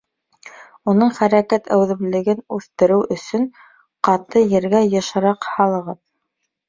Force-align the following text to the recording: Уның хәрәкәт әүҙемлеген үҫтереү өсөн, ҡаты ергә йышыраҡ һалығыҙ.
Уның 0.93 1.11
хәрәкәт 1.17 1.67
әүҙемлеген 1.75 2.41
үҫтереү 2.57 2.97
өсөн, 3.17 3.45
ҡаты 4.09 4.43
ергә 4.57 4.85
йышыраҡ 4.89 5.51
һалығыҙ. 5.59 6.01